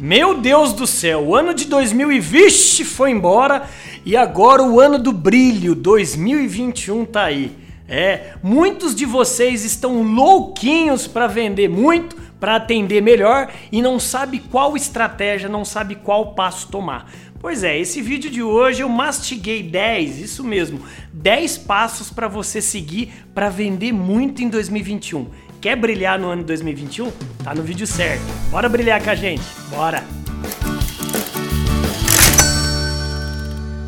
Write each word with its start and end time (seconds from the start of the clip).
Meu 0.00 0.40
Deus 0.40 0.72
do 0.72 0.86
céu, 0.86 1.26
o 1.26 1.34
ano 1.34 1.52
de 1.52 1.64
2020 1.64 2.84
foi 2.84 3.10
embora 3.10 3.68
e 4.06 4.16
agora 4.16 4.62
o 4.62 4.78
ano 4.78 4.96
do 4.96 5.10
brilho 5.10 5.74
2021 5.74 7.04
tá 7.04 7.24
aí. 7.24 7.50
É, 7.88 8.34
muitos 8.40 8.94
de 8.94 9.04
vocês 9.04 9.64
estão 9.64 10.00
louquinhos 10.02 11.08
para 11.08 11.26
vender 11.26 11.68
muito, 11.68 12.14
para 12.38 12.54
atender 12.54 13.02
melhor 13.02 13.50
e 13.72 13.82
não 13.82 13.98
sabe 13.98 14.38
qual 14.38 14.76
estratégia, 14.76 15.48
não 15.48 15.64
sabe 15.64 15.96
qual 15.96 16.32
passo 16.32 16.68
tomar. 16.68 17.10
Pois 17.40 17.64
é, 17.64 17.76
esse 17.76 18.00
vídeo 18.00 18.30
de 18.30 18.40
hoje 18.40 18.84
eu 18.84 18.88
mastiguei 18.88 19.64
10, 19.64 20.20
isso 20.20 20.44
mesmo, 20.44 20.80
10 21.12 21.58
passos 21.58 22.08
para 22.08 22.28
você 22.28 22.60
seguir 22.60 23.12
para 23.34 23.48
vender 23.48 23.90
muito 23.90 24.44
em 24.44 24.48
2021. 24.48 25.26
Quer 25.60 25.74
brilhar 25.74 26.20
no 26.20 26.28
ano 26.28 26.44
2021? 26.44 27.10
Tá 27.42 27.52
no 27.52 27.62
vídeo 27.62 27.84
certo. 27.84 28.22
Bora 28.48 28.68
brilhar 28.68 29.02
com 29.02 29.10
a 29.10 29.14
gente. 29.16 29.42
Bora. 29.68 30.04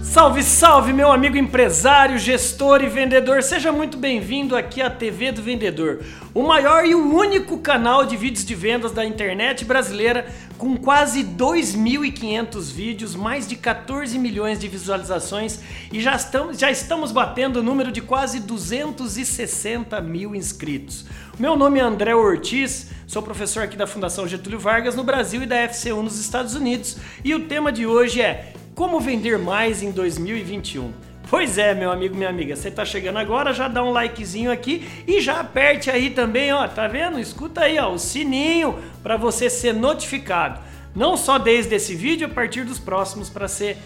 Salve, 0.03 0.43
salve, 0.43 0.93
meu 0.93 1.13
amigo 1.13 1.37
empresário, 1.37 2.19
gestor 2.19 2.83
e 2.83 2.89
vendedor. 2.89 3.45
Seja 3.45 3.71
muito 3.71 3.97
bem-vindo 3.97 4.57
aqui 4.57 4.83
à 4.83 4.91
TV 4.91 5.31
do 5.31 5.41
Vendedor, 5.41 6.01
o 6.35 6.43
maior 6.43 6.85
e 6.85 6.97
o 6.97 7.15
único 7.15 7.59
canal 7.59 8.05
de 8.05 8.17
vídeos 8.17 8.45
de 8.45 8.57
vendas 8.57 8.91
da 8.91 9.05
internet 9.05 9.65
brasileira, 9.65 10.27
com 10.61 10.77
quase 10.77 11.25
2.500 11.25 12.71
vídeos, 12.71 13.15
mais 13.15 13.49
de 13.49 13.57
14 13.57 14.19
milhões 14.19 14.59
de 14.61 14.69
visualizações 14.69 15.59
e 15.91 16.03
já 16.03 16.15
estamos, 16.15 16.59
já 16.59 16.71
estamos 16.71 17.13
batendo 17.13 17.61
o 17.61 17.63
número 17.63 17.91
de 17.91 18.03
quase 18.03 18.41
260 18.41 19.99
mil 20.03 20.35
inscritos. 20.35 21.07
Meu 21.39 21.57
nome 21.57 21.79
é 21.79 21.83
André 21.83 22.15
Ortiz, 22.15 22.89
sou 23.07 23.23
professor 23.23 23.63
aqui 23.63 23.75
da 23.75 23.87
Fundação 23.87 24.29
Getúlio 24.29 24.61
Vargas 24.61 24.95
no 24.95 25.03
Brasil 25.03 25.43
e 25.43 25.47
da 25.47 25.67
FCU 25.67 26.03
nos 26.03 26.21
Estados 26.21 26.55
Unidos 26.55 26.99
e 27.25 27.35
o 27.35 27.47
tema 27.49 27.73
de 27.73 27.87
hoje 27.87 28.21
é 28.21 28.53
como 28.75 29.01
vender 29.01 29.39
mais 29.39 29.83
em 29.83 29.91
2021? 29.91 31.10
Pois 31.31 31.59
é, 31.59 31.73
meu 31.77 31.93
amigo, 31.93 32.17
minha 32.17 32.29
amiga, 32.29 32.57
você 32.57 32.73
tá 32.73 32.85
chegando 32.85 33.21
agora, 33.21 33.55
já 33.55 33.69
dá 33.69 33.85
um 33.85 33.93
likezinho 33.93 34.51
aqui 34.51 34.85
e 35.07 35.21
já 35.21 35.39
aperte 35.39 35.89
aí 35.89 36.11
também, 36.11 36.53
ó, 36.53 36.67
tá 36.67 36.89
vendo? 36.89 37.21
Escuta 37.21 37.61
aí, 37.61 37.79
ó, 37.79 37.93
o 37.93 38.01
sininho 38.01 38.77
para 39.01 39.17
você 39.17 39.49
ser 39.49 39.73
notificado. 39.73 40.59
Não 40.93 41.17
só 41.17 41.39
desde 41.39 41.73
esse 41.77 41.95
vídeo, 41.95 42.27
a 42.27 42.31
partir 42.31 42.65
dos 42.65 42.81
próximos 42.81 43.31
para 43.31 43.47
ser 43.47 43.79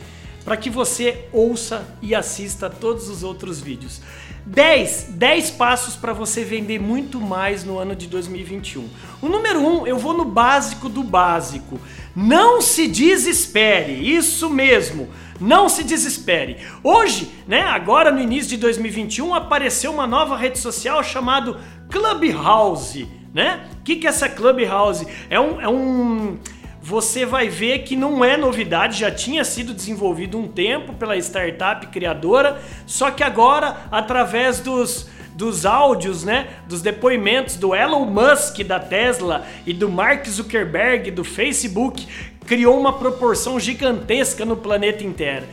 para 0.42 0.56
que 0.58 0.68
você 0.68 1.26
ouça 1.32 1.86
e 2.02 2.14
assista 2.14 2.68
todos 2.68 3.08
os 3.08 3.22
outros 3.22 3.60
vídeos. 3.60 4.00
10, 4.46 5.06
10 5.12 5.50
passos 5.52 5.96
para 5.96 6.12
você 6.12 6.44
vender 6.44 6.78
muito 6.78 7.18
mais 7.18 7.64
no 7.64 7.78
ano 7.78 7.96
de 7.96 8.06
2021. 8.06 8.86
O 9.22 9.28
número 9.28 9.60
1, 9.60 9.66
um, 9.66 9.86
eu 9.86 9.96
vou 9.96 10.12
no 10.12 10.26
básico 10.26 10.90
do 10.90 11.02
básico. 11.02 11.80
Não 12.14 12.60
se 12.60 12.86
desespere, 12.86 13.92
isso 13.92 14.48
mesmo. 14.48 15.08
Não 15.40 15.68
se 15.68 15.82
desespere. 15.82 16.58
Hoje, 16.82 17.30
né, 17.46 17.62
agora 17.62 18.10
no 18.10 18.20
início 18.20 18.50
de 18.50 18.56
2021, 18.56 19.34
apareceu 19.34 19.92
uma 19.92 20.06
nova 20.06 20.36
rede 20.36 20.58
social 20.58 21.02
chamada 21.02 21.58
Clubhouse, 21.90 23.08
né? 23.32 23.68
O 23.80 23.82
que, 23.82 23.96
que 23.96 24.06
é 24.06 24.10
essa 24.10 24.28
Clubhouse? 24.28 25.06
É 25.28 25.40
um, 25.40 25.60
é 25.60 25.68
um 25.68 26.38
você 26.80 27.24
vai 27.24 27.48
ver 27.48 27.78
que 27.78 27.96
não 27.96 28.22
é 28.22 28.36
novidade, 28.36 29.00
já 29.00 29.10
tinha 29.10 29.42
sido 29.42 29.72
desenvolvido 29.72 30.38
um 30.38 30.46
tempo 30.46 30.92
pela 30.92 31.16
startup 31.16 31.86
criadora, 31.86 32.60
só 32.84 33.10
que 33.10 33.22
agora, 33.22 33.86
através 33.90 34.60
dos, 34.60 35.08
dos 35.34 35.66
áudios, 35.66 36.24
né, 36.24 36.48
dos 36.66 36.80
depoimentos 36.80 37.56
do 37.56 37.74
Elon 37.74 38.06
Musk 38.06 38.60
da 38.60 38.78
Tesla 38.78 39.44
e 39.66 39.72
do 39.72 39.88
Mark 39.88 40.26
Zuckerberg 40.26 41.10
do 41.10 41.24
Facebook, 41.24 42.06
criou 42.46 42.78
uma 42.78 42.92
proporção 42.92 43.58
gigantesca 43.58 44.44
no 44.44 44.56
planeta 44.56 45.02
inteiro. 45.02 45.44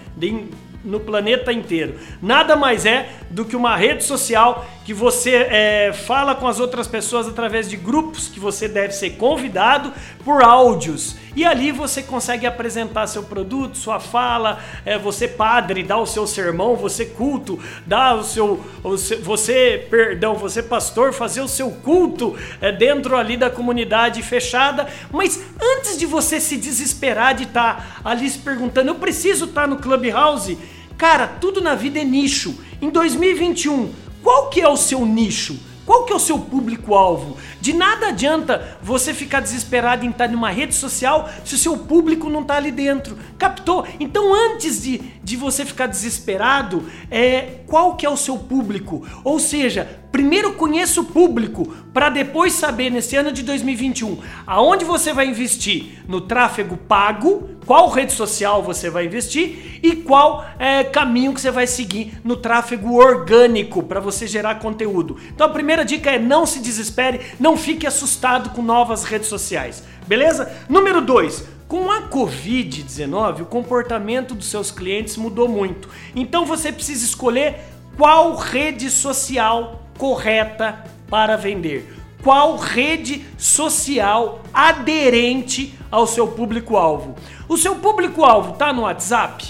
No 0.83 0.99
planeta 0.99 1.51
inteiro. 1.51 1.95
Nada 2.21 2.55
mais 2.55 2.85
é 2.85 3.09
do 3.29 3.45
que 3.45 3.55
uma 3.55 3.75
rede 3.75 4.03
social 4.03 4.65
que 4.83 4.93
você 4.93 5.47
é, 5.49 5.93
fala 5.93 6.35
com 6.35 6.47
as 6.47 6.59
outras 6.59 6.87
pessoas 6.87 7.27
através 7.27 7.69
de 7.69 7.77
grupos 7.77 8.27
que 8.27 8.39
você 8.39 8.67
deve 8.67 8.93
ser 8.93 9.11
convidado 9.11 9.93
por 10.25 10.43
áudios. 10.43 11.15
E 11.35 11.45
ali 11.45 11.71
você 11.71 12.03
consegue 12.03 12.45
apresentar 12.45 13.07
seu 13.07 13.23
produto, 13.23 13.77
sua 13.77 13.99
fala, 13.99 14.59
é, 14.85 14.97
você 14.97 15.27
padre 15.27 15.81
dá 15.81 15.97
o 15.97 16.05
seu 16.05 16.27
sermão, 16.27 16.75
você 16.75 17.05
culto 17.05 17.57
dá 17.85 18.15
o 18.15 18.23
seu, 18.23 18.59
o 18.83 18.97
seu 18.97 19.21
você 19.21 19.87
perdão, 19.89 20.35
você 20.35 20.61
pastor 20.61 21.13
fazer 21.13 21.41
o 21.41 21.47
seu 21.47 21.71
culto 21.71 22.35
é, 22.59 22.71
dentro 22.71 23.15
ali 23.15 23.37
da 23.37 23.49
comunidade 23.49 24.21
fechada. 24.21 24.87
Mas 25.11 25.41
antes 25.61 25.97
de 25.97 26.05
você 26.05 26.39
se 26.39 26.57
desesperar 26.57 27.33
de 27.33 27.43
estar 27.43 28.01
tá 28.03 28.09
ali 28.09 28.29
se 28.29 28.39
perguntando, 28.39 28.89
eu 28.89 28.95
preciso 28.95 29.45
estar 29.45 29.61
tá 29.61 29.67
no 29.67 29.77
Clubhouse, 29.77 30.57
cara, 31.01 31.27
tudo 31.27 31.61
na 31.61 31.73
vida 31.73 31.99
é 31.99 32.03
nicho. 32.03 32.55
Em 32.79 32.91
2021, 32.91 33.91
qual 34.21 34.51
que 34.51 34.61
é 34.61 34.69
o 34.69 34.77
seu 34.77 35.03
nicho? 35.03 35.59
Qual 35.83 36.05
que 36.05 36.13
é 36.13 36.15
o 36.15 36.19
seu 36.19 36.37
público-alvo? 36.37 37.37
De 37.61 37.73
nada 37.73 38.07
adianta 38.07 38.77
você 38.81 39.13
ficar 39.13 39.39
desesperado 39.39 40.03
em 40.03 40.09
estar 40.09 40.27
numa 40.27 40.49
rede 40.49 40.73
social 40.73 41.29
se 41.45 41.53
o 41.53 41.57
seu 41.57 41.77
público 41.77 42.29
não 42.29 42.41
está 42.41 42.55
ali 42.55 42.71
dentro. 42.71 43.17
Captou? 43.37 43.87
Então 43.99 44.33
antes 44.33 44.81
de, 44.81 44.97
de 45.23 45.37
você 45.37 45.63
ficar 45.63 45.85
desesperado, 45.85 46.83
é, 47.09 47.59
qual 47.67 47.95
que 47.95 48.05
é 48.05 48.09
o 48.09 48.17
seu 48.17 48.37
público? 48.37 49.07
Ou 49.23 49.39
seja, 49.39 50.01
primeiro 50.11 50.53
conheça 50.53 50.99
o 50.99 51.05
público 51.05 51.65
para 51.93 52.09
depois 52.09 52.53
saber 52.53 52.89
nesse 52.89 53.15
ano 53.15 53.31
de 53.31 53.43
2021 53.43 54.17
aonde 54.45 54.83
você 54.83 55.13
vai 55.13 55.27
investir 55.27 56.03
no 56.07 56.21
tráfego 56.21 56.75
pago, 56.75 57.49
qual 57.65 57.89
rede 57.89 58.11
social 58.11 58.61
você 58.61 58.89
vai 58.89 59.05
investir 59.05 59.79
e 59.81 59.95
qual 59.95 60.45
é, 60.59 60.83
caminho 60.83 61.33
que 61.33 61.39
você 61.39 61.51
vai 61.51 61.67
seguir 61.67 62.19
no 62.23 62.35
tráfego 62.35 62.95
orgânico 62.95 63.83
para 63.83 63.99
você 63.99 64.27
gerar 64.27 64.55
conteúdo. 64.55 65.17
Então 65.33 65.47
a 65.47 65.49
primeira 65.49 65.85
dica 65.85 66.11
é 66.11 66.19
não 66.19 66.45
se 66.45 66.59
desespere, 66.59 67.21
não 67.39 67.50
fique 67.57 67.87
assustado 67.87 68.51
com 68.51 68.61
novas 68.61 69.03
redes 69.03 69.27
sociais, 69.27 69.83
beleza? 70.07 70.51
Número 70.69 71.01
2. 71.01 71.45
Com 71.67 71.89
a 71.89 72.09
Covid-19, 72.09 73.41
o 73.41 73.45
comportamento 73.45 74.35
dos 74.35 74.47
seus 74.47 74.71
clientes 74.71 75.15
mudou 75.15 75.47
muito. 75.47 75.87
Então 76.15 76.45
você 76.45 76.71
precisa 76.71 77.05
escolher 77.05 77.61
qual 77.97 78.35
rede 78.35 78.89
social 78.89 79.83
correta 79.97 80.83
para 81.09 81.37
vender. 81.37 81.97
Qual 82.23 82.57
rede 82.57 83.25
social 83.37 84.41
aderente 84.53 85.77
ao 85.89 86.05
seu 86.05 86.27
público-alvo? 86.27 87.15
O 87.47 87.57
seu 87.57 87.75
público-alvo 87.75 88.53
está 88.53 88.71
no 88.71 88.81
WhatsApp? 88.81 89.45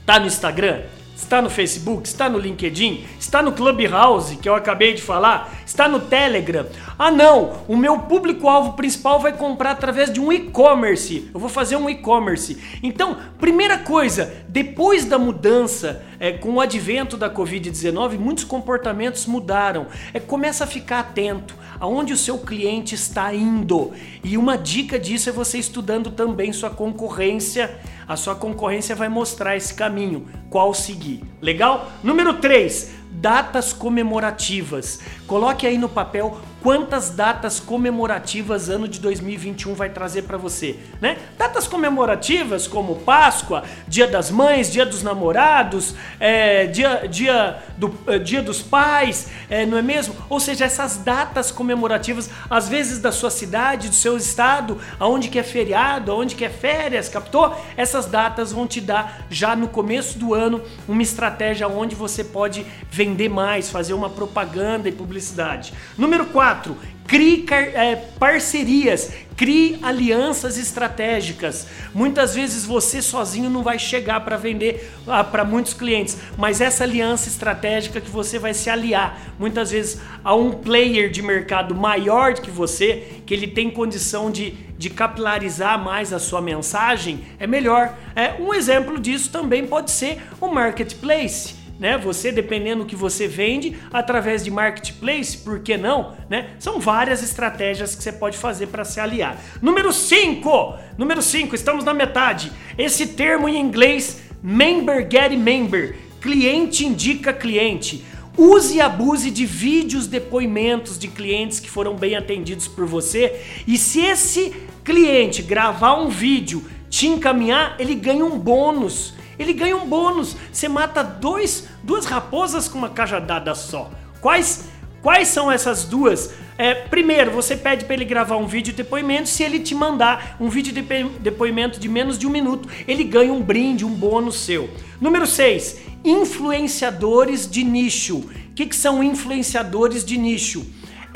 Está 0.00 0.18
no 0.18 0.26
Instagram? 0.26 0.82
Está 1.16 1.40
no 1.40 1.48
Facebook? 1.48 2.06
Está 2.06 2.28
no 2.28 2.38
LinkedIn? 2.38 3.06
Está 3.18 3.40
no 3.40 3.50
Clubhouse, 3.52 4.36
que 4.36 4.46
eu 4.46 4.54
acabei 4.54 4.92
de 4.92 5.00
falar? 5.00 5.50
Está 5.64 5.88
no 5.88 5.98
Telegram? 5.98 6.66
Ah, 6.98 7.10
não! 7.10 7.64
O 7.66 7.74
meu 7.74 8.00
público-alvo 8.00 8.74
principal 8.74 9.18
vai 9.18 9.32
comprar 9.32 9.70
através 9.70 10.12
de 10.12 10.20
um 10.20 10.30
e-commerce. 10.30 11.30
Eu 11.32 11.40
vou 11.40 11.48
fazer 11.48 11.76
um 11.76 11.88
e-commerce. 11.88 12.58
Então, 12.82 13.16
primeira 13.40 13.78
coisa, 13.78 14.44
depois 14.46 15.06
da 15.06 15.18
mudança, 15.18 16.04
é, 16.20 16.32
com 16.32 16.56
o 16.56 16.60
advento 16.60 17.16
da 17.16 17.30
Covid-19, 17.30 18.18
muitos 18.18 18.44
comportamentos 18.44 19.24
mudaram. 19.24 19.86
É, 20.12 20.20
começa 20.20 20.64
a 20.64 20.66
ficar 20.66 21.00
atento 21.00 21.56
aonde 21.80 22.12
o 22.12 22.16
seu 22.16 22.38
cliente 22.38 22.94
está 22.94 23.34
indo. 23.34 23.92
E 24.22 24.36
uma 24.36 24.56
dica 24.58 24.98
disso 24.98 25.30
é 25.30 25.32
você 25.32 25.58
estudando 25.58 26.10
também 26.10 26.52
sua 26.52 26.70
concorrência. 26.70 27.78
A 28.08 28.16
sua 28.16 28.34
concorrência 28.34 28.94
vai 28.94 29.08
mostrar 29.08 29.56
esse 29.56 29.74
caminho, 29.74 30.26
qual 30.48 30.72
seguir. 30.72 31.24
Legal? 31.40 31.90
Número 32.04 32.34
3, 32.34 32.92
datas 33.16 33.72
comemorativas. 33.72 35.00
Coloque 35.26 35.66
aí 35.66 35.78
no 35.78 35.88
papel 35.88 36.38
quantas 36.62 37.10
datas 37.10 37.60
comemorativas 37.60 38.68
ano 38.68 38.88
de 38.88 38.98
2021 38.98 39.74
vai 39.74 39.88
trazer 39.88 40.22
para 40.22 40.36
você, 40.36 40.76
né? 41.00 41.16
Datas 41.38 41.68
comemorativas 41.68 42.66
como 42.66 42.96
Páscoa, 42.96 43.62
Dia 43.86 44.06
das 44.08 44.30
Mães, 44.30 44.72
Dia 44.72 44.84
dos 44.84 45.02
Namorados, 45.02 45.94
é, 46.18 46.66
dia, 46.66 47.06
dia, 47.08 47.62
do, 47.76 47.94
é, 48.08 48.18
dia 48.18 48.42
dos 48.42 48.62
Pais, 48.62 49.28
é, 49.48 49.64
não 49.64 49.78
é 49.78 49.82
mesmo? 49.82 50.14
Ou 50.28 50.40
seja, 50.40 50.64
essas 50.64 50.96
datas 50.96 51.52
comemorativas, 51.52 52.28
às 52.50 52.68
vezes 52.68 52.98
da 52.98 53.12
sua 53.12 53.30
cidade, 53.30 53.88
do 53.88 53.94
seu 53.94 54.16
estado, 54.16 54.78
aonde 54.98 55.28
que 55.28 55.38
é 55.38 55.44
feriado, 55.44 56.10
aonde 56.10 56.34
que 56.34 56.44
é 56.44 56.50
férias, 56.50 57.08
captou? 57.08 57.56
Essas 57.76 58.06
datas 58.06 58.50
vão 58.52 58.66
te 58.66 58.80
dar 58.80 59.26
já 59.30 59.54
no 59.54 59.68
começo 59.68 60.18
do 60.18 60.34
ano 60.34 60.60
uma 60.88 61.02
estratégia 61.02 61.68
onde 61.68 61.94
você 61.94 62.24
pode 62.24 62.66
vender 62.90 63.05
mais, 63.28 63.70
fazer 63.70 63.92
uma 63.92 64.10
propaganda 64.10 64.88
e 64.88 64.92
publicidade. 64.92 65.72
Número 65.96 66.26
4 66.26 66.46
4. 66.46 66.76
Crie 67.06 67.46
é, 67.50 67.94
parcerias, 68.18 69.12
crie 69.36 69.78
alianças 69.80 70.58
estratégicas. 70.58 71.68
Muitas 71.94 72.34
vezes 72.34 72.64
você 72.64 73.00
sozinho 73.00 73.48
não 73.48 73.62
vai 73.62 73.78
chegar 73.78 74.20
para 74.20 74.36
vender 74.36 74.92
ah, 75.06 75.22
para 75.22 75.44
muitos 75.44 75.72
clientes, 75.72 76.18
mas 76.36 76.60
essa 76.60 76.82
aliança 76.82 77.28
estratégica 77.28 78.00
que 78.00 78.10
você 78.10 78.40
vai 78.40 78.52
se 78.52 78.68
aliar 78.68 79.20
muitas 79.38 79.70
vezes 79.70 80.00
a 80.24 80.34
um 80.34 80.50
player 80.50 81.08
de 81.08 81.22
mercado 81.22 81.76
maior 81.76 82.34
que 82.34 82.50
você, 82.50 83.20
que 83.24 83.32
ele 83.32 83.46
tem 83.46 83.70
condição 83.70 84.28
de, 84.28 84.50
de 84.76 84.90
capilarizar 84.90 85.78
mais 85.78 86.12
a 86.12 86.18
sua 86.18 86.42
mensagem, 86.42 87.24
é 87.38 87.46
melhor. 87.46 87.96
É, 88.16 88.34
um 88.40 88.52
exemplo 88.52 88.98
disso 88.98 89.30
também 89.30 89.64
pode 89.64 89.92
ser 89.92 90.20
o 90.40 90.48
marketplace 90.48 91.65
né? 91.78 91.98
Você 91.98 92.32
dependendo 92.32 92.84
do 92.84 92.86
que 92.86 92.96
você 92.96 93.26
vende 93.26 93.76
através 93.92 94.44
de 94.44 94.50
marketplace, 94.50 95.38
por 95.38 95.60
que 95.60 95.76
não, 95.76 96.14
né? 96.28 96.50
São 96.58 96.80
várias 96.80 97.22
estratégias 97.22 97.94
que 97.94 98.02
você 98.02 98.12
pode 98.12 98.36
fazer 98.36 98.68
para 98.68 98.84
se 98.84 99.00
aliar. 99.00 99.36
Número 99.60 99.92
5. 99.92 100.74
Número 100.96 101.22
5, 101.22 101.54
estamos 101.54 101.84
na 101.84 101.94
metade. 101.94 102.52
Esse 102.76 103.08
termo 103.08 103.48
em 103.48 103.60
inglês 103.60 104.22
member 104.42 105.06
get 105.10 105.32
member, 105.36 105.96
cliente 106.20 106.86
indica 106.86 107.32
cliente. 107.32 108.04
Use 108.38 108.76
e 108.76 108.80
abuse 108.82 109.30
de 109.30 109.46
vídeos, 109.46 110.06
depoimentos 110.06 110.98
de 110.98 111.08
clientes 111.08 111.58
que 111.58 111.70
foram 111.70 111.96
bem 111.96 112.16
atendidos 112.16 112.68
por 112.68 112.84
você. 112.84 113.40
E 113.66 113.78
se 113.78 114.00
esse 114.00 114.54
cliente 114.84 115.40
gravar 115.42 115.94
um 115.94 116.08
vídeo, 116.08 116.62
te 116.90 117.06
encaminhar, 117.06 117.76
ele 117.78 117.94
ganha 117.94 118.24
um 118.24 118.38
bônus 118.38 119.14
ele 119.38 119.52
ganha 119.52 119.76
um 119.76 119.86
bônus. 119.86 120.36
Você 120.52 120.68
mata 120.68 121.02
dois, 121.02 121.68
duas 121.82 122.04
raposas 122.04 122.68
com 122.68 122.78
uma 122.78 122.90
cajadada 122.90 123.54
só. 123.54 123.90
Quais, 124.20 124.64
quais 125.02 125.28
são 125.28 125.50
essas 125.50 125.84
duas? 125.84 126.34
É, 126.58 126.74
primeiro, 126.74 127.30
você 127.30 127.54
pede 127.54 127.84
para 127.84 127.94
ele 127.94 128.04
gravar 128.04 128.36
um 128.36 128.46
vídeo 128.46 128.72
de 128.72 128.82
depoimento. 128.82 129.28
Se 129.28 129.42
ele 129.42 129.60
te 129.60 129.74
mandar 129.74 130.36
um 130.40 130.48
vídeo 130.48 130.72
de 130.72 130.82
depoimento 131.20 131.78
de 131.78 131.88
menos 131.88 132.18
de 132.18 132.26
um 132.26 132.30
minuto, 132.30 132.68
ele 132.88 133.04
ganha 133.04 133.32
um 133.32 133.42
brinde, 133.42 133.84
um 133.84 133.90
bônus 133.90 134.40
seu. 134.40 134.70
Número 135.00 135.26
6, 135.26 135.80
influenciadores 136.04 137.50
de 137.50 137.62
nicho. 137.62 138.18
O 138.18 138.54
que, 138.54 138.66
que 138.66 138.76
são 138.76 139.02
influenciadores 139.02 140.04
de 140.04 140.16
nicho? 140.16 140.64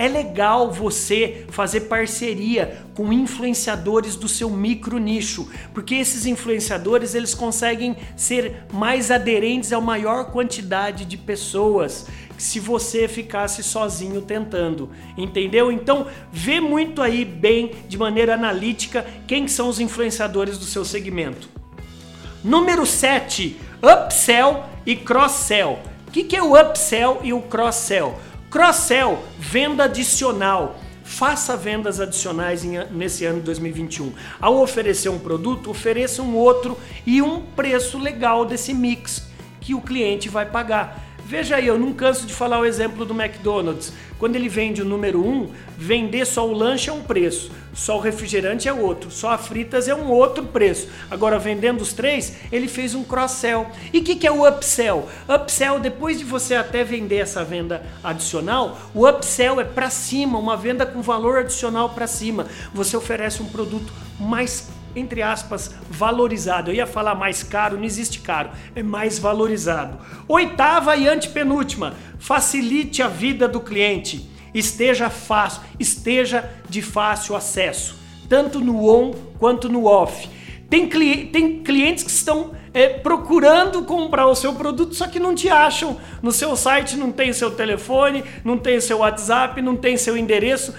É 0.00 0.08
legal 0.08 0.72
você 0.72 1.44
fazer 1.50 1.82
parceria 1.82 2.86
com 2.94 3.12
influenciadores 3.12 4.16
do 4.16 4.28
seu 4.28 4.48
micro 4.48 4.96
nicho, 4.96 5.46
porque 5.74 5.94
esses 5.94 6.24
influenciadores 6.24 7.14
eles 7.14 7.34
conseguem 7.34 7.94
ser 8.16 8.64
mais 8.72 9.10
aderentes 9.10 9.74
a 9.74 9.78
maior 9.78 10.30
quantidade 10.32 11.04
de 11.04 11.18
pessoas 11.18 12.06
se 12.38 12.58
você 12.58 13.06
ficasse 13.06 13.62
sozinho 13.62 14.22
tentando, 14.22 14.88
entendeu? 15.18 15.70
Então, 15.70 16.06
vê 16.32 16.62
muito 16.62 17.02
aí 17.02 17.22
bem 17.22 17.72
de 17.86 17.98
maneira 17.98 18.32
analítica 18.32 19.04
quem 19.26 19.46
são 19.46 19.68
os 19.68 19.78
influenciadores 19.78 20.56
do 20.56 20.64
seu 20.64 20.82
segmento. 20.82 21.46
Número 22.42 22.86
7, 22.86 23.60
upsell 23.82 24.64
e 24.86 24.96
cross-sell. 24.96 25.78
O 26.08 26.10
que, 26.10 26.24
que 26.24 26.34
é 26.34 26.42
o 26.42 26.58
upsell 26.58 27.20
e 27.22 27.34
o 27.34 27.42
cross-sell? 27.42 28.18
Cross-sell, 28.50 29.22
venda 29.38 29.84
adicional. 29.84 30.80
Faça 31.04 31.56
vendas 31.56 32.00
adicionais 32.00 32.64
nesse 32.90 33.24
ano 33.24 33.38
de 33.38 33.44
2021. 33.44 34.12
Ao 34.40 34.60
oferecer 34.60 35.08
um 35.08 35.20
produto, 35.20 35.70
ofereça 35.70 36.20
um 36.20 36.36
outro 36.36 36.76
e 37.06 37.22
um 37.22 37.42
preço 37.42 37.96
legal 37.96 38.44
desse 38.44 38.74
mix 38.74 39.28
que 39.60 39.72
o 39.72 39.80
cliente 39.80 40.28
vai 40.28 40.46
pagar. 40.46 41.09
Veja 41.30 41.54
aí, 41.54 41.68
eu 41.68 41.78
não 41.78 41.92
canso 41.92 42.26
de 42.26 42.34
falar 42.34 42.58
o 42.58 42.64
exemplo 42.64 43.04
do 43.04 43.14
McDonald's. 43.14 43.92
Quando 44.18 44.34
ele 44.34 44.48
vende 44.48 44.82
o 44.82 44.84
número 44.84 45.24
1, 45.24 45.28
um, 45.30 45.48
vender 45.78 46.26
só 46.26 46.44
o 46.44 46.52
lanche 46.52 46.90
é 46.90 46.92
um 46.92 47.02
preço, 47.04 47.52
só 47.72 47.98
o 47.98 48.00
refrigerante 48.00 48.68
é 48.68 48.72
outro, 48.72 49.12
só 49.12 49.30
a 49.30 49.38
fritas 49.38 49.86
é 49.86 49.94
um 49.94 50.10
outro 50.10 50.44
preço. 50.46 50.88
Agora, 51.08 51.38
vendendo 51.38 51.82
os 51.82 51.92
três, 51.92 52.36
ele 52.50 52.66
fez 52.66 52.96
um 52.96 53.04
cross-sell. 53.04 53.68
E 53.92 53.98
o 53.98 54.02
que, 54.02 54.16
que 54.16 54.26
é 54.26 54.32
o 54.32 54.44
upsell? 54.44 55.08
Upsell, 55.28 55.78
depois 55.78 56.18
de 56.18 56.24
você 56.24 56.56
até 56.56 56.82
vender 56.82 57.18
essa 57.18 57.44
venda 57.44 57.80
adicional, 58.02 58.76
o 58.92 59.06
upsell 59.08 59.60
é 59.60 59.64
para 59.64 59.88
cima, 59.88 60.36
uma 60.36 60.56
venda 60.56 60.84
com 60.84 61.00
valor 61.00 61.38
adicional 61.38 61.90
para 61.90 62.08
cima. 62.08 62.48
Você 62.74 62.96
oferece 62.96 63.40
um 63.40 63.46
produto 63.46 63.92
mais 64.18 64.68
entre 64.94 65.22
aspas, 65.22 65.74
valorizado. 65.90 66.70
Eu 66.70 66.74
ia 66.74 66.86
falar 66.86 67.14
mais 67.14 67.42
caro, 67.42 67.76
não 67.76 67.84
existe 67.84 68.20
caro, 68.20 68.50
é 68.74 68.82
mais 68.82 69.18
valorizado. 69.18 69.98
Oitava 70.28 70.96
e 70.96 71.08
antepenúltima, 71.08 71.94
facilite 72.18 73.02
a 73.02 73.08
vida 73.08 73.46
do 73.46 73.60
cliente. 73.60 74.28
Esteja 74.52 75.08
fácil, 75.08 75.62
esteja 75.78 76.50
de 76.68 76.82
fácil 76.82 77.36
acesso, 77.36 77.96
tanto 78.28 78.60
no 78.60 78.88
on 78.88 79.12
quanto 79.38 79.68
no 79.68 79.84
off. 79.84 80.28
Tem, 80.68 80.88
cli 80.88 81.26
tem 81.26 81.64
clientes 81.64 82.04
que 82.04 82.10
estão 82.10 82.52
é, 82.72 82.88
procurando 82.88 83.82
comprar 83.82 84.28
o 84.28 84.36
seu 84.36 84.54
produto, 84.54 84.94
só 84.94 85.08
que 85.08 85.18
não 85.18 85.34
te 85.34 85.48
acham. 85.48 85.98
No 86.22 86.30
seu 86.30 86.54
site 86.54 86.96
não 86.96 87.10
tem 87.10 87.32
seu 87.32 87.50
telefone, 87.50 88.22
não 88.44 88.56
tem 88.56 88.80
seu 88.80 88.98
WhatsApp, 88.98 89.60
não 89.60 89.74
tem 89.74 89.96
seu 89.96 90.16
endereço. 90.16 90.72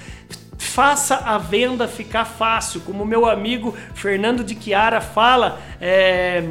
Faça 0.74 1.18
a 1.18 1.38
venda 1.38 1.86
ficar 1.86 2.24
fácil, 2.24 2.80
como 2.80 3.06
meu 3.06 3.30
amigo 3.30 3.76
Fernando 3.94 4.42
de 4.42 4.56
Chiara 4.56 5.02
fala, 5.02 5.60
é, 5.82 6.48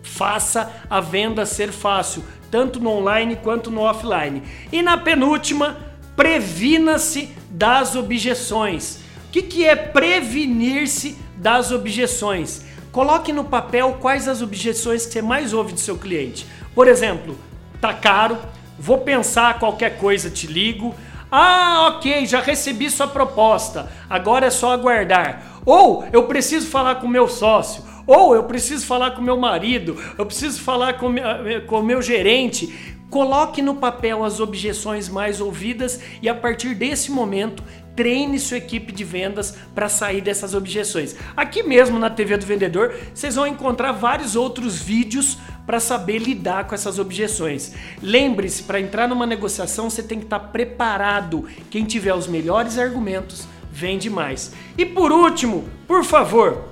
faça 0.00 0.72
a 0.88 1.00
venda 1.00 1.44
ser 1.44 1.72
fácil, 1.72 2.22
tanto 2.52 2.78
no 2.78 2.88
online 2.88 3.34
quanto 3.34 3.68
no 3.68 3.80
offline. 3.80 4.44
E 4.70 4.80
na 4.80 4.96
penúltima, 4.96 5.76
previna-se 6.14 7.30
das 7.50 7.96
objeções. 7.96 9.00
O 9.26 9.32
que, 9.32 9.42
que 9.42 9.64
é 9.64 9.74
prevenir-se 9.74 11.18
das 11.36 11.72
objeções? 11.72 12.64
Coloque 12.92 13.32
no 13.32 13.42
papel 13.42 13.98
quais 14.00 14.28
as 14.28 14.40
objeções 14.40 15.04
que 15.04 15.14
você 15.14 15.20
mais 15.20 15.52
ouve 15.52 15.72
do 15.72 15.80
seu 15.80 15.98
cliente. 15.98 16.46
Por 16.76 16.86
exemplo, 16.86 17.36
tá 17.80 17.92
caro, 17.92 18.38
vou 18.78 18.98
pensar 18.98 19.58
qualquer 19.58 19.98
coisa, 19.98 20.30
te 20.30 20.46
ligo. 20.46 20.94
Ah, 21.30 21.88
ok, 21.88 22.24
já 22.24 22.40
recebi 22.40 22.88
sua 22.88 23.06
proposta, 23.06 23.90
agora 24.08 24.46
é 24.46 24.50
só 24.50 24.72
aguardar. 24.72 25.60
Ou 25.66 26.06
eu 26.12 26.22
preciso 26.24 26.66
falar 26.68 26.96
com 26.96 27.06
meu 27.06 27.28
sócio, 27.28 27.84
ou 28.06 28.34
eu 28.34 28.44
preciso 28.44 28.86
falar 28.86 29.10
com 29.10 29.20
meu 29.20 29.36
marido, 29.36 30.02
eu 30.16 30.24
preciso 30.24 30.60
falar 30.62 30.94
com 30.94 31.08
o 31.08 31.82
meu 31.82 32.00
gerente. 32.00 32.96
Coloque 33.10 33.62
no 33.62 33.74
papel 33.74 34.22
as 34.22 34.38
objeções 34.38 35.08
mais 35.08 35.40
ouvidas 35.40 36.00
e 36.20 36.28
a 36.28 36.34
partir 36.34 36.74
desse 36.74 37.10
momento 37.10 37.62
treine 37.96 38.38
sua 38.38 38.58
equipe 38.58 38.92
de 38.92 39.02
vendas 39.02 39.56
para 39.74 39.88
sair 39.88 40.20
dessas 40.20 40.54
objeções. 40.54 41.16
Aqui 41.36 41.62
mesmo 41.62 41.98
na 41.98 42.10
TV 42.10 42.36
do 42.36 42.46
Vendedor, 42.46 42.94
vocês 43.14 43.34
vão 43.34 43.46
encontrar 43.46 43.92
vários 43.92 44.36
outros 44.36 44.80
vídeos 44.80 45.38
para 45.68 45.80
saber 45.80 46.16
lidar 46.16 46.66
com 46.66 46.74
essas 46.74 46.98
objeções. 46.98 47.74
Lembre-se, 48.02 48.62
para 48.62 48.80
entrar 48.80 49.06
numa 49.06 49.26
negociação 49.26 49.90
você 49.90 50.02
tem 50.02 50.18
que 50.18 50.24
estar 50.24 50.38
tá 50.38 50.46
preparado. 50.46 51.44
Quem 51.70 51.84
tiver 51.84 52.14
os 52.14 52.26
melhores 52.26 52.78
argumentos 52.78 53.46
vende 53.70 54.08
mais. 54.08 54.54
E 54.78 54.86
por 54.86 55.12
último, 55.12 55.68
por 55.86 56.02
favor, 56.04 56.70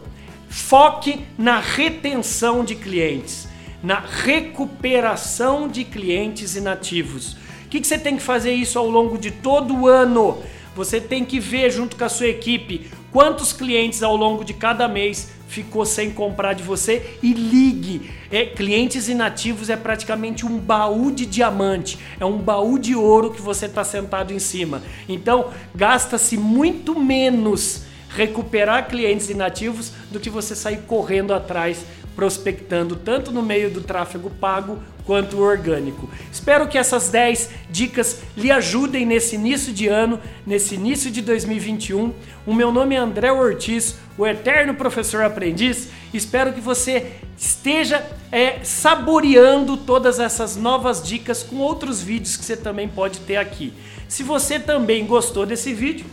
foque 0.49 1.27
na 1.37 1.61
retenção 1.61 2.65
de 2.65 2.75
clientes, 2.75 3.47
na 3.83 4.01
recuperação 4.01 5.69
de 5.69 5.85
clientes 5.85 6.57
inativos. 6.57 7.35
O 7.67 7.69
que, 7.69 7.83
que 7.83 7.87
você 7.87 7.99
tem 7.99 8.17
que 8.17 8.23
fazer 8.23 8.55
isso 8.55 8.79
ao 8.79 8.89
longo 8.89 9.19
de 9.19 9.31
todo 9.31 9.77
o 9.77 9.87
ano? 9.87 10.43
Você 10.75 11.03
tem 11.03 11.23
que 11.23 11.39
ver 11.39 11.71
junto 11.71 11.97
com 11.97 12.05
a 12.05 12.09
sua 12.09 12.29
equipe 12.29 12.91
quantos 13.17 13.51
clientes 13.51 14.03
ao 14.03 14.15
longo 14.15 14.45
de 14.45 14.53
cada 14.53 14.87
mês 14.87 15.31
ficou 15.49 15.87
sem 15.87 16.11
comprar 16.11 16.53
de 16.53 16.63
você 16.63 17.17
e 17.23 17.33
ligue. 17.33 18.11
É, 18.31 18.45
clientes 18.45 19.09
inativos 19.09 19.71
é 19.71 19.77
praticamente 19.77 20.45
um 20.45 20.59
baú 20.59 21.11
de 21.11 21.25
diamante, 21.25 21.99
é 22.21 22.27
um 22.27 22.37
baú 22.37 22.79
de 22.79 22.95
ouro 22.95 23.31
que 23.31 23.41
você 23.41 23.65
está 23.65 23.83
sentado 23.83 24.35
em 24.35 24.39
cima. 24.39 24.83
Então, 25.09 25.51
gasta-se 25.75 26.37
muito 26.37 27.01
menos 27.01 27.85
recuperar 28.11 28.87
clientes 28.87 29.31
inativos 29.31 29.93
do 30.11 30.21
que 30.21 30.29
você 30.29 30.55
sair 30.55 30.83
correndo 30.87 31.33
atrás 31.33 31.87
prospectando 32.15 32.97
tanto 32.97 33.31
no 33.31 33.43
meio 33.43 33.71
do 33.71 33.81
tráfego 33.81 34.29
pago 34.29 34.79
quanto 35.07 35.41
orgânico. 35.41 36.11
Espero 36.31 36.67
que 36.67 36.77
essas 36.77 37.09
10 37.09 37.51
dicas 37.71 38.21
lhe 38.37 38.51
ajudem 38.51 39.07
nesse 39.07 39.37
início 39.37 39.73
de 39.73 39.87
ano, 39.87 40.21
nesse 40.45 40.75
início 40.75 41.11
de 41.11 41.23
2021. 41.23 42.13
O 42.45 42.53
meu 42.53 42.73
nome 42.73 42.97
é 42.97 42.99
André 42.99 43.31
Ortiz, 43.31 43.97
o 44.19 44.27
eterno 44.27 44.75
professor 44.75 45.23
aprendiz. 45.23 45.89
Espero 46.13 46.53
que 46.53 46.61
você 46.61 47.13
esteja 47.39 48.05
é, 48.33 48.59
saboreando 48.65 49.77
todas 49.77 50.19
essas 50.19 50.57
novas 50.57 51.03
dicas 51.03 51.43
com 51.43 51.57
outros 51.57 52.03
vídeos 52.03 52.37
que 52.37 52.45
você 52.45 52.57
também 52.57 52.89
pode 52.89 53.21
ter 53.21 53.37
aqui. 53.37 53.73
Se 54.09 54.23
você 54.23 54.59
também 54.59 55.07
gostou 55.07 55.47
desse 55.47 55.73
vídeo, 55.73 56.07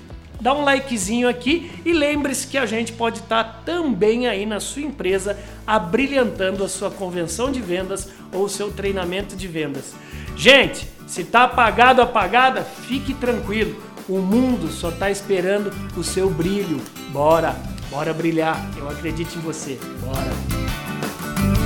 dá 0.44 0.54
um 0.54 0.66
likezinho 0.66 1.30
aqui 1.30 1.72
e 1.86 1.94
lembre-se 1.94 2.46
que 2.46 2.58
a 2.58 2.66
gente 2.66 2.92
pode 2.92 3.20
estar 3.20 3.44
tá 3.46 3.62
também 3.66 4.28
aí 4.28 4.46
na 4.46 4.60
sua 4.60 4.82
empresa 4.82 5.40
abrilhantando 5.66 6.66
a 6.66 6.68
sua 6.68 6.92
convenção 6.92 7.50
de 7.50 7.62
vendas 7.62 8.10
ou 8.34 8.44
o 8.44 8.50
seu 8.50 8.70
treinamento 8.70 9.38
de 9.38 9.48
vendas. 9.48 9.96
Gente, 10.36 10.86
se 11.08 11.24
tá 11.24 11.44
apagado 11.44 12.02
apagada, 12.02 12.62
fique 12.62 13.14
tranquilo. 13.14 13.82
O 14.10 14.18
mundo 14.18 14.70
só 14.70 14.92
tá 14.92 15.10
esperando 15.10 15.72
o 15.96 16.04
seu 16.04 16.30
brilho. 16.30 16.82
Bora, 17.14 17.56
bora 17.90 18.14
brilhar. 18.14 18.70
Eu 18.78 18.90
acredito 18.90 19.38
em 19.38 19.40
você. 19.40 19.80
Bora. 20.02 21.63